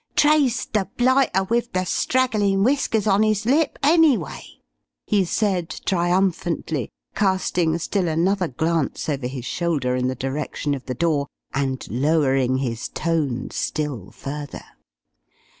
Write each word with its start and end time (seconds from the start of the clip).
"Traced 0.15 0.73
the 0.73 0.89
blighter 0.97 1.43
wiv 1.43 1.71
the 1.73 1.85
straggling 1.85 2.63
whiskers 2.63 3.05
on 3.05 3.23
'is 3.23 3.45
lip, 3.45 3.77
anyway!" 3.83 4.43
he 5.05 5.23
said, 5.23 5.69
triumphantly, 5.85 6.89
casting 7.13 7.77
still 7.77 8.07
another 8.07 8.47
glance 8.47 9.07
over 9.07 9.27
his 9.27 9.45
shoulder 9.45 9.95
in 9.95 10.07
the 10.07 10.15
direction 10.15 10.73
of 10.73 10.87
the 10.87 10.95
door, 10.95 11.27
and 11.53 11.87
lowering 11.91 12.57
his 12.57 12.89
tones 12.89 13.55
still 13.55 14.09
further. 14.09 14.63